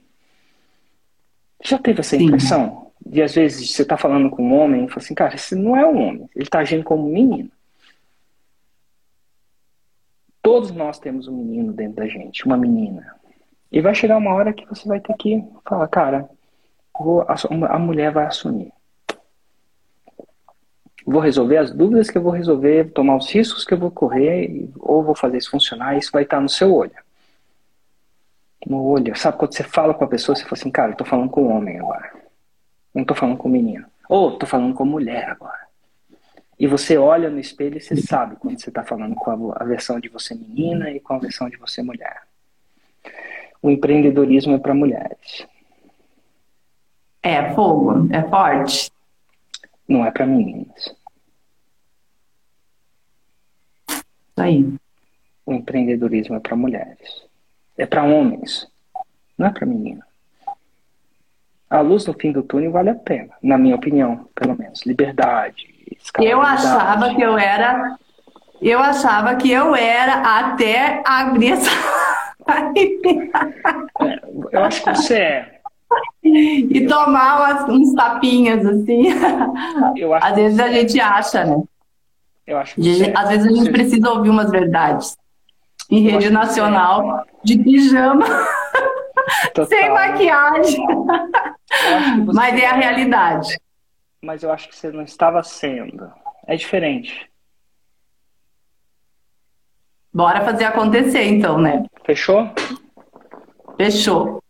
[1.61, 2.91] Já teve essa impressão?
[3.03, 3.09] Sim.
[3.11, 5.75] De às vezes você está falando com um homem e fala assim: Cara, esse não
[5.75, 7.51] é um homem, ele está agindo como um menino.
[10.41, 13.15] Todos nós temos um menino dentro da gente, uma menina.
[13.71, 16.29] E vai chegar uma hora que você vai ter que falar: Cara,
[16.97, 18.71] vou, a mulher vai assumir.
[21.05, 24.67] Vou resolver as dúvidas que eu vou resolver, tomar os riscos que eu vou correr,
[24.79, 26.95] ou vou fazer isso funcionar, isso vai estar no seu olho.
[28.65, 29.15] No olho.
[29.15, 31.47] Sabe quando você fala com a pessoa, você fala assim, cara, eu tô falando com
[31.55, 32.11] homem agora.
[32.93, 33.85] Não tô falando com menino.
[34.09, 35.65] Ou tô falando com mulher agora.
[36.57, 39.63] E você olha no espelho e você sabe quando você está falando com a, a
[39.65, 42.21] versão de você menina e com a versão de você mulher.
[43.61, 45.45] O empreendedorismo é para mulheres.
[47.21, 48.91] É fogo, é forte.
[49.87, 50.95] Não é para meninas.
[54.37, 54.73] Aí.
[55.45, 57.23] O empreendedorismo é para mulheres.
[57.77, 58.67] É para homens.
[59.37, 60.05] Não é para menina.
[61.69, 64.85] A luz no fim do túnel vale a pena, na minha opinião, pelo menos.
[64.85, 65.75] Liberdade,
[66.19, 67.97] eu achava que eu era.
[68.61, 71.69] Eu achava que eu era até abrir essa.
[74.51, 75.54] eu acho que você é.
[76.23, 79.07] E tomar umas, uns tapinhas, assim.
[80.21, 81.63] Às vezes a gente acha, né?
[82.45, 83.13] Eu acho que.
[83.15, 85.17] Às vezes a gente precisa ouvir umas verdades.
[85.89, 88.25] Em rede nacional, de pijama,
[89.69, 90.83] sem maquiagem.
[92.33, 93.55] Mas é a realidade
[94.25, 96.11] mas eu acho que você não estava sendo.
[96.47, 97.29] É diferente.
[100.11, 101.85] Bora fazer acontecer então, né?
[102.03, 102.49] Fechou?
[103.77, 104.41] Fechou.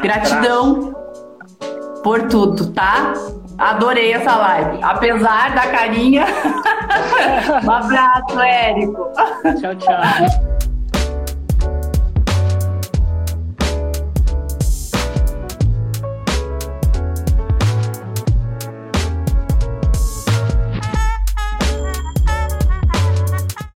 [0.00, 0.94] Gratidão
[2.02, 3.12] por tudo, tá?
[3.58, 4.78] Adorei essa live.
[4.82, 6.24] Apesar da carinha.
[7.64, 9.06] um abraço, Érico.
[9.60, 10.59] Tchau, tchau.